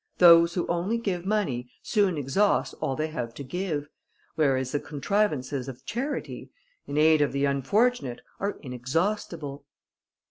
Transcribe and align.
Those 0.17 0.55
who 0.55 0.65
only 0.65 0.97
give 0.97 1.27
money 1.27 1.69
soon 1.83 2.17
exhaust 2.17 2.73
all 2.81 2.95
they 2.95 3.09
have 3.09 3.35
to 3.35 3.43
give, 3.43 3.87
whereas 4.33 4.71
the 4.71 4.79
contrivances 4.79 5.67
of 5.69 5.85
charity, 5.85 6.49
in 6.87 6.97
aid 6.97 7.21
of 7.21 7.33
the 7.33 7.45
unfortunate, 7.45 8.21
are 8.39 8.57
inexhaustible." 8.63 9.63